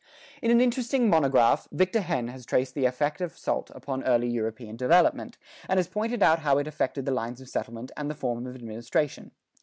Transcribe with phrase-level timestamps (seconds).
[0.41, 4.75] In an interesting monograph, Victor Hehn[17:2] has traced the effect of salt upon early European
[4.75, 5.37] development,
[5.69, 8.55] and has pointed out how it affected the lines of settlement and the form of
[8.55, 9.29] administration.